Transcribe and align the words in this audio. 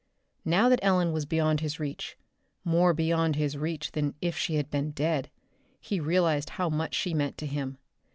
Now 0.45 0.67
that 0.67 0.79
Ellen 0.81 1.11
was 1.13 1.27
beyond 1.27 1.59
his 1.59 1.79
reach, 1.79 2.17
more 2.65 2.91
beyond 2.91 3.35
his 3.35 3.55
reach 3.55 3.91
than 3.91 4.15
if 4.19 4.35
she 4.35 4.55
had 4.55 4.71
been 4.71 4.89
dead, 4.89 5.29
he 5.79 5.99
realized 5.99 6.49
how 6.57 6.69
much 6.69 6.95
she 6.95 7.13
meant 7.13 7.37
to 7.37 7.45
him. 7.45 7.77